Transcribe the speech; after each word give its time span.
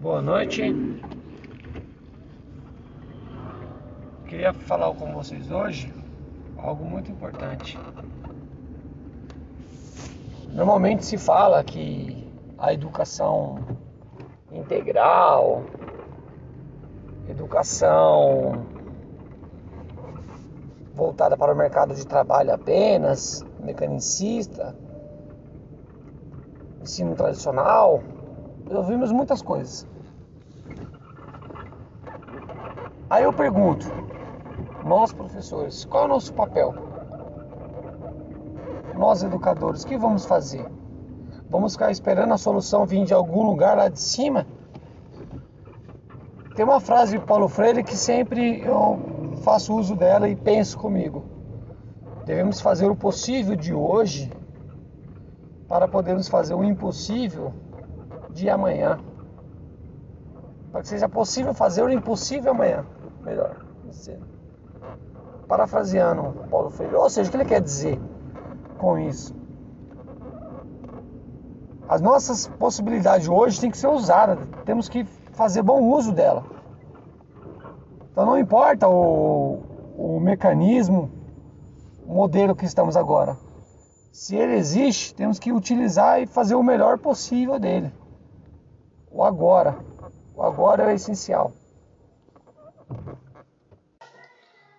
Boa 0.00 0.22
noite. 0.22 0.62
Queria 4.26 4.54
falar 4.54 4.94
com 4.94 5.12
vocês 5.12 5.50
hoje 5.50 5.92
algo 6.56 6.86
muito 6.86 7.10
importante. 7.10 7.78
Normalmente 10.54 11.04
se 11.04 11.18
fala 11.18 11.62
que 11.62 12.26
a 12.56 12.72
educação 12.72 13.58
integral, 14.50 15.64
educação 17.28 18.64
voltada 20.94 21.36
para 21.36 21.52
o 21.52 21.56
mercado 21.56 21.94
de 21.94 22.06
trabalho 22.06 22.54
apenas, 22.54 23.44
mecanicista, 23.62 24.74
ensino 26.80 27.14
tradicional, 27.14 28.02
ouvimos 28.76 29.10
muitas 29.12 29.42
coisas. 29.42 29.86
Aí 33.08 33.24
eu 33.24 33.32
pergunto, 33.32 33.86
nós 34.84 35.12
professores, 35.12 35.84
qual 35.84 36.04
é 36.04 36.06
o 36.06 36.08
nosso 36.08 36.32
papel? 36.32 36.74
Nós 38.96 39.22
educadores, 39.22 39.82
o 39.82 39.86
que 39.86 39.98
vamos 39.98 40.24
fazer? 40.24 40.64
Vamos 41.48 41.72
ficar 41.72 41.90
esperando 41.90 42.32
a 42.32 42.38
solução 42.38 42.86
vir 42.86 43.04
de 43.04 43.12
algum 43.12 43.42
lugar 43.42 43.76
lá 43.76 43.88
de 43.88 44.00
cima? 44.00 44.46
Tem 46.54 46.64
uma 46.64 46.78
frase 46.78 47.18
de 47.18 47.24
Paulo 47.24 47.48
Freire 47.48 47.82
que 47.82 47.96
sempre 47.96 48.60
eu 48.60 49.00
faço 49.42 49.74
uso 49.74 49.96
dela 49.96 50.28
e 50.28 50.36
penso 50.36 50.78
comigo. 50.78 51.24
Devemos 52.24 52.60
fazer 52.60 52.88
o 52.88 52.94
possível 52.94 53.56
de 53.56 53.74
hoje 53.74 54.30
para 55.66 55.88
podermos 55.88 56.28
fazer 56.28 56.54
o 56.54 56.62
impossível 56.62 57.52
de 58.32 58.48
amanhã. 58.48 58.98
Para 60.72 60.82
que 60.82 60.88
seja 60.88 61.08
possível 61.08 61.52
fazer 61.52 61.82
o 61.82 61.90
impossível 61.90 62.52
amanhã. 62.52 62.84
Melhor. 63.22 63.56
Parafraseando 65.48 66.32
Paulo 66.48 66.70
Freire. 66.70 66.94
Ou 66.94 67.10
seja, 67.10 67.28
o 67.28 67.30
que 67.30 67.36
ele 67.36 67.44
quer 67.44 67.60
dizer 67.60 68.00
com 68.78 68.98
isso? 68.98 69.34
As 71.88 72.00
nossas 72.00 72.46
possibilidades 72.46 73.28
hoje 73.28 73.60
têm 73.60 73.70
que 73.70 73.78
ser 73.78 73.88
usadas. 73.88 74.38
Temos 74.64 74.88
que 74.88 75.04
fazer 75.32 75.62
bom 75.62 75.82
uso 75.82 76.12
dela. 76.12 76.44
Então 78.12 78.24
não 78.24 78.38
importa 78.38 78.88
o, 78.88 79.60
o 79.96 80.20
mecanismo, 80.20 81.10
o 82.06 82.14
modelo 82.14 82.54
que 82.54 82.64
estamos 82.64 82.96
agora. 82.96 83.36
Se 84.12 84.36
ele 84.36 84.54
existe, 84.54 85.14
temos 85.14 85.38
que 85.38 85.52
utilizar 85.52 86.20
e 86.20 86.26
fazer 86.26 86.54
o 86.54 86.62
melhor 86.62 86.98
possível 86.98 87.58
dele 87.58 87.92
o 89.10 89.24
agora. 89.24 89.76
O 90.34 90.42
agora 90.42 90.90
é 90.90 90.94
essencial. 90.94 91.52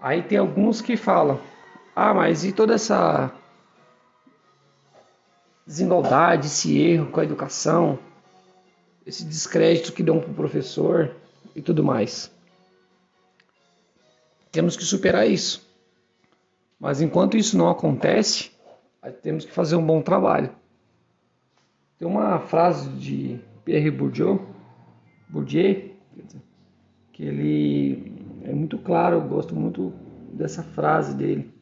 Aí 0.00 0.22
tem 0.22 0.38
alguns 0.38 0.80
que 0.80 0.96
falam: 0.96 1.40
ah, 1.94 2.12
mas 2.12 2.44
e 2.44 2.52
toda 2.52 2.74
essa 2.74 3.32
desigualdade, 5.66 6.46
esse 6.46 6.78
erro 6.78 7.10
com 7.10 7.20
a 7.20 7.24
educação, 7.24 7.98
esse 9.04 9.24
descrédito 9.24 9.92
que 9.92 10.02
dão 10.02 10.20
para 10.20 10.30
o 10.30 10.34
professor 10.34 11.14
e 11.54 11.62
tudo 11.62 11.82
mais? 11.82 12.30
Temos 14.52 14.76
que 14.76 14.84
superar 14.84 15.28
isso. 15.28 15.66
Mas 16.78 17.00
enquanto 17.00 17.36
isso 17.36 17.56
não 17.56 17.68
acontece, 17.68 18.50
temos 19.22 19.44
que 19.44 19.52
fazer 19.52 19.76
um 19.76 19.86
bom 19.86 20.02
trabalho. 20.02 20.54
Tem 21.98 22.06
uma 22.06 22.38
frase 22.38 22.88
de 22.90 23.40
Pierre 23.66 23.90
Bourdieu, 23.90 24.46
Bourdieu, 25.28 25.90
que 27.12 27.24
ele 27.24 28.14
é 28.44 28.54
muito 28.54 28.78
claro, 28.78 29.16
eu 29.16 29.22
gosto 29.22 29.56
muito 29.56 29.92
dessa 30.32 30.62
frase 30.62 31.16
dele. 31.16 31.52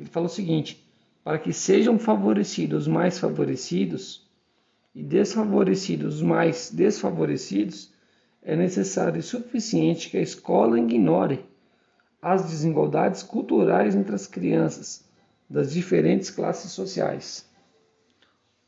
Ele 0.00 0.08
fala 0.08 0.26
o 0.26 0.28
seguinte: 0.28 0.84
para 1.22 1.38
que 1.38 1.52
sejam 1.52 1.96
favorecidos 1.96 2.82
os 2.82 2.88
mais 2.88 3.20
favorecidos 3.20 4.28
e 4.92 5.00
desfavorecidos 5.00 6.16
os 6.16 6.22
mais 6.22 6.72
desfavorecidos, 6.72 7.92
é 8.42 8.56
necessário 8.56 9.20
e 9.20 9.22
suficiente 9.22 10.10
que 10.10 10.16
a 10.16 10.22
escola 10.22 10.76
ignore 10.76 11.44
as 12.20 12.46
desigualdades 12.46 13.22
culturais 13.22 13.94
entre 13.94 14.12
as 14.12 14.26
crianças 14.26 15.08
das 15.48 15.72
diferentes 15.72 16.30
classes 16.30 16.72
sociais. 16.72 17.48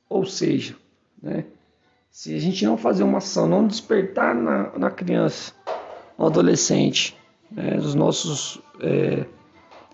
Ou 0.09 0.25
seja, 0.25 0.76
né, 1.20 1.47
se 2.14 2.32
a 2.32 2.38
gente 2.38 2.64
não 2.64 2.76
fazer 2.76 3.02
uma 3.02 3.19
ação, 3.19 3.48
não 3.48 3.66
despertar 3.66 4.36
na, 4.36 4.70
na 4.78 4.88
criança, 4.88 5.52
no 6.16 6.26
adolescente, 6.26 7.16
né, 7.50 7.76
os 7.76 7.97
nossos 7.97 8.62
é, 8.80 9.26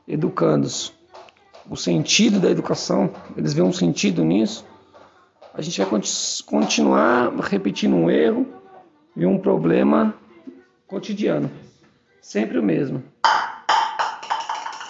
educandos, 0.07 0.93
o 1.67 1.79
sentido 1.79 2.39
da 2.39 2.51
educação, 2.51 3.11
eles 3.35 3.55
veem 3.55 3.67
um 3.67 3.73
sentido 3.73 4.23
nisso, 4.23 4.67
a 5.55 5.63
gente 5.63 5.81
vai 5.81 6.03
continuar 6.45 7.35
repetindo 7.41 7.97
um 7.97 8.11
erro 8.11 8.47
e 9.17 9.25
um 9.25 9.39
problema 9.39 10.15
cotidiano, 10.87 11.51
sempre 12.21 12.59
o 12.59 12.63
mesmo. 12.63 13.03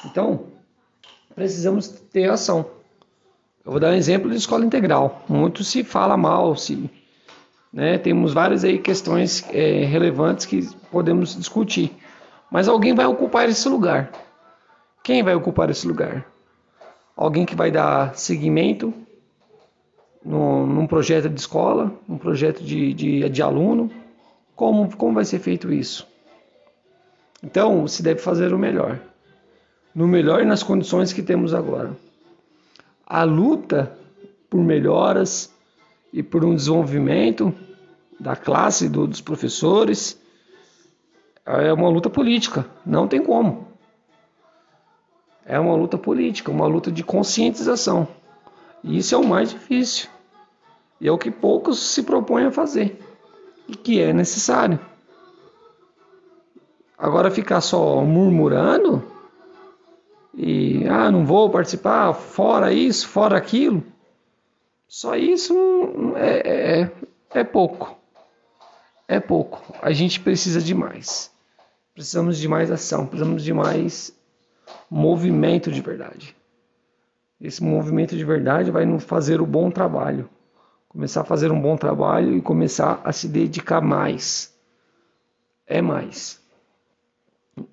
Então, 0.05 0.47
precisamos 1.33 1.87
ter 1.87 2.29
ação. 2.29 2.67
Eu 3.65 3.71
vou 3.71 3.81
dar 3.81 3.91
um 3.91 3.97
exemplo 3.97 4.29
de 4.29 4.37
escola 4.37 4.65
integral. 4.65 5.25
Muito 5.29 5.63
se 5.63 5.85
fala 5.85 6.17
mal, 6.17 6.57
se 6.57 6.91
né? 7.73 7.99
Temos 7.99 8.33
várias 8.33 8.65
aí 8.65 8.79
questões 8.79 9.45
é, 9.53 9.85
relevantes 9.85 10.47
que 10.47 10.69
podemos 10.91 11.37
discutir. 11.37 11.93
Mas 12.51 12.69
alguém 12.69 12.95
vai 12.95 13.07
ocupar 13.07 13.49
esse 13.49 13.69
lugar. 13.69 14.11
Quem 15.03 15.23
vai 15.23 15.35
ocupar 15.35 15.71
esse 15.71 15.87
lugar? 15.87 16.27
Alguém 17.17 17.47
que 17.47 17.55
vai 17.55 17.71
dar 17.71 18.15
seguimento 18.17 18.93
no, 20.25 20.67
num 20.67 20.87
projeto 20.87 21.29
de 21.29 21.41
escola, 21.41 21.93
num 22.09 22.19
projeto 22.19 22.63
de, 22.63 22.93
de, 22.93 23.29
de 23.29 23.43
aluno. 23.43 23.91
Como, 24.57 24.95
como 24.97 25.15
vai 25.15 25.25
ser 25.25 25.39
feito 25.39 25.73
isso? 25.73 26.07
Então, 27.43 27.87
se 27.87 28.03
deve 28.03 28.21
fazer 28.21 28.53
o 28.53 28.59
melhor. 28.59 28.99
No 29.95 30.07
melhor 30.07 30.43
e 30.43 30.45
nas 30.45 30.63
condições 30.63 31.13
que 31.13 31.23
temos 31.23 31.55
agora. 31.55 31.93
A 33.07 33.23
luta 33.23 33.97
por 34.49 34.61
melhoras 34.61 35.53
e 36.13 36.23
por 36.23 36.45
um 36.45 36.55
desenvolvimento 36.55 37.55
da 38.19 38.37
classe, 38.37 38.89
do, 38.89 39.07
dos 39.07 39.21
professores. 39.21 40.21
É 41.47 41.73
uma 41.73 41.89
luta 41.89 42.11
política, 42.11 42.67
não 42.85 43.09
tem 43.09 43.23
como. 43.23 43.69
É 45.45 45.59
uma 45.59 45.75
luta 45.75 45.99
política, 45.99 46.51
uma 46.51 46.67
luta 46.67 46.93
de 46.93 47.03
conscientização. 47.03 48.07
E 48.85 48.99
isso 48.99 49.15
é 49.15 49.19
o 49.19 49.27
mais 49.27 49.51
difícil. 49.51 50.09
E 51.01 51.09
é 51.09 51.13
o 51.13 51.19
que 51.19 51.31
poucos 51.31 51.79
se 51.79 52.03
propõem 52.03 52.47
a 52.47 52.51
fazer. 52.53 53.01
E 53.67 53.75
que 53.75 54.01
é 54.01 54.13
necessário. 54.13 54.79
Agora 56.97 57.31
ficar 57.31 57.63
só 57.63 58.05
murmurando 58.05 59.03
e 60.35 60.87
ah, 60.87 61.11
não 61.11 61.25
vou 61.25 61.51
participar, 61.51 62.13
fora 62.13 62.73
isso, 62.73 63.09
fora 63.09 63.37
aquilo. 63.37 63.83
Só 64.91 65.15
isso 65.15 65.55
é, 66.17 66.81
é, 66.81 66.93
é 67.33 67.45
pouco. 67.45 67.97
É 69.07 69.21
pouco. 69.21 69.63
A 69.81 69.93
gente 69.93 70.19
precisa 70.19 70.61
de 70.61 70.75
mais. 70.75 71.31
Precisamos 71.95 72.37
de 72.37 72.49
mais 72.49 72.73
ação, 72.73 73.07
precisamos 73.07 73.45
de 73.45 73.55
mais 73.55 74.13
movimento 74.91 75.71
de 75.71 75.81
verdade. 75.81 76.35
Esse 77.41 77.63
movimento 77.63 78.17
de 78.17 78.25
verdade 78.25 78.73
vai 78.73 78.85
nos 78.85 79.05
fazer 79.05 79.41
o 79.41 79.47
bom 79.47 79.71
trabalho. 79.71 80.29
Começar 80.89 81.21
a 81.21 81.25
fazer 81.25 81.53
um 81.53 81.63
bom 81.63 81.77
trabalho 81.77 82.37
e 82.37 82.43
começar 82.43 83.01
a 83.05 83.13
se 83.13 83.29
dedicar 83.29 83.81
mais. 83.81 84.53
É 85.69 85.81
mais. 85.81 86.43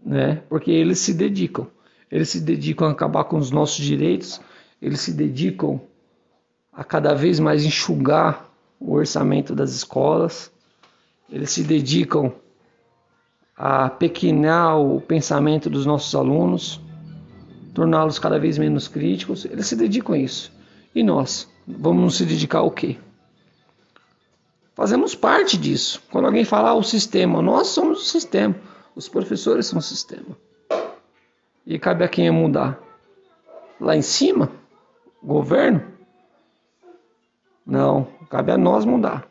Né? 0.05 0.43
Porque 0.47 0.69
eles 0.69 0.99
se 0.99 1.15
dedicam. 1.15 1.65
Eles 2.11 2.29
se 2.29 2.39
dedicam 2.39 2.87
a 2.87 2.91
acabar 2.91 3.23
com 3.23 3.37
os 3.37 3.49
nossos 3.49 3.83
direitos, 3.83 4.39
eles 4.79 5.01
se 5.01 5.11
dedicam 5.11 5.81
a 6.77 6.83
cada 6.83 7.15
vez 7.15 7.39
mais 7.39 7.65
enxugar 7.65 8.47
o 8.79 8.93
orçamento 8.93 9.55
das 9.55 9.71
escolas, 9.71 10.51
eles 11.27 11.49
se 11.49 11.63
dedicam 11.63 12.31
a 13.57 13.89
pequinar 13.89 14.79
o 14.79 15.01
pensamento 15.01 15.71
dos 15.71 15.87
nossos 15.87 16.13
alunos, 16.13 16.79
torná-los 17.73 18.19
cada 18.19 18.37
vez 18.37 18.59
menos 18.59 18.87
críticos, 18.87 19.43
eles 19.45 19.65
se 19.65 19.75
dedicam 19.75 20.13
a 20.13 20.19
isso. 20.19 20.53
E 20.93 21.01
nós, 21.01 21.51
vamos 21.67 22.03
nos 22.03 22.21
dedicar 22.21 22.59
ao 22.59 22.69
quê? 22.69 22.97
Fazemos 24.75 25.15
parte 25.15 25.57
disso. 25.57 25.99
Quando 26.11 26.25
alguém 26.25 26.45
fala 26.45 26.69
ah, 26.69 26.75
o 26.75 26.83
sistema, 26.83 27.41
nós 27.41 27.69
somos 27.69 28.03
o 28.03 28.05
sistema, 28.05 28.55
os 28.95 29.09
professores 29.09 29.65
são 29.65 29.79
o 29.79 29.81
sistema. 29.81 30.37
E 31.65 31.79
cabe 31.79 32.03
a 32.03 32.07
quem 32.07 32.27
é 32.27 32.31
mudar? 32.31 32.79
Lá 33.81 33.95
em 33.95 34.03
cima? 34.03 34.51
Governo? 35.23 35.96
Não, 37.67 38.07
cabe 38.29 38.53
a 38.53 38.57
nós 38.57 38.85
mudar. 38.85 39.27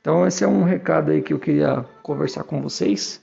Então 0.00 0.26
esse 0.26 0.42
é 0.42 0.48
um 0.48 0.64
recado 0.64 1.10
aí 1.10 1.20
que 1.20 1.34
eu 1.34 1.38
queria 1.38 1.84
conversar 2.02 2.44
com 2.44 2.62
vocês 2.62 3.22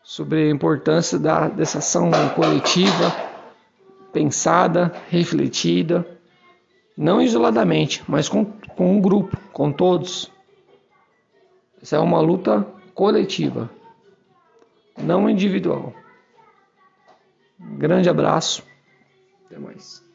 sobre 0.00 0.44
a 0.44 0.50
importância 0.50 1.18
da, 1.18 1.48
dessa 1.48 1.78
ação 1.78 2.08
coletiva, 2.36 3.12
pensada, 4.12 4.94
refletida, 5.08 6.06
não 6.96 7.20
isoladamente, 7.20 8.04
mas 8.06 8.28
com, 8.28 8.44
com 8.44 8.96
um 8.96 9.00
grupo, 9.00 9.36
com 9.52 9.72
todos. 9.72 10.30
Essa 11.82 11.96
é 11.96 11.98
uma 11.98 12.20
luta 12.20 12.64
coletiva, 12.94 13.68
não 14.96 15.28
individual. 15.28 15.92
Grande 17.58 18.08
abraço, 18.08 18.62
até 19.46 19.58
mais. 19.58 20.05